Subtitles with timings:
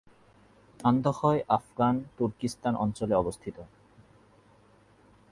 [0.79, 3.57] আন্দখয় Afghan Turkestan অঞ্চলে অবস্থিত।